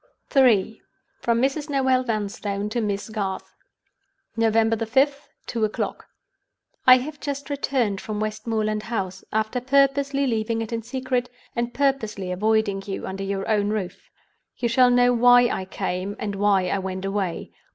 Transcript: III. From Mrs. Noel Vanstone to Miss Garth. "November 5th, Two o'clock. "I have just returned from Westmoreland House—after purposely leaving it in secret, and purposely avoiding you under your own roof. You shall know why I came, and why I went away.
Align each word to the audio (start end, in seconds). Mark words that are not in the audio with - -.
III. 0.35 0.81
From 1.19 1.39
Mrs. 1.39 1.69
Noel 1.69 2.03
Vanstone 2.03 2.69
to 2.69 2.81
Miss 2.81 3.07
Garth. 3.07 3.53
"November 4.35 4.75
5th, 4.75 5.27
Two 5.45 5.63
o'clock. 5.63 6.07
"I 6.87 6.97
have 6.97 7.19
just 7.19 7.51
returned 7.51 8.01
from 8.01 8.19
Westmoreland 8.19 8.81
House—after 8.81 9.61
purposely 9.61 10.25
leaving 10.25 10.59
it 10.63 10.73
in 10.73 10.81
secret, 10.81 11.29
and 11.55 11.71
purposely 11.71 12.31
avoiding 12.31 12.81
you 12.87 13.05
under 13.05 13.23
your 13.23 13.47
own 13.47 13.69
roof. 13.69 14.09
You 14.57 14.67
shall 14.67 14.89
know 14.89 15.13
why 15.13 15.43
I 15.49 15.65
came, 15.65 16.15
and 16.17 16.33
why 16.33 16.69
I 16.69 16.79
went 16.79 17.05
away. 17.05 17.51